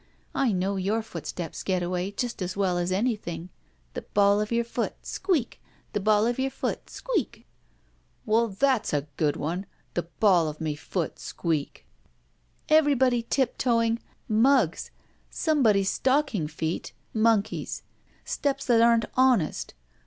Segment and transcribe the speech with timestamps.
[0.33, 3.49] I know your footsteps, Getaway, just as well as anjrthing.
[3.93, 5.61] The ball of y our f oot— squeak!
[5.93, 7.45] The ball of your f oot— squeak!"
[8.25, 9.67] Well, that's a good one!
[9.93, 11.85] The ball of me foot— squeak!"
[12.67, 13.99] "Everybody tiptoeing!
[14.27, 14.89] Muggs!
[15.29, 16.93] Somebody's stocking feet!
[17.13, 17.83] Monkey's.
[18.25, 19.75] Stq)S that aren't honest.